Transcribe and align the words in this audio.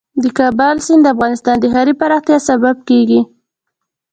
د 0.23 0.25
کابل 0.37 0.75
سیند 0.85 1.01
د 1.05 1.07
افغانستان 1.15 1.55
د 1.59 1.65
ښاري 1.73 1.93
پراختیا 2.01 2.37
سبب 2.49 2.75
کېږي. 2.89 3.21